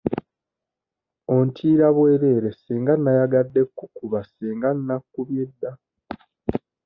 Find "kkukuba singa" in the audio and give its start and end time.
3.67-4.69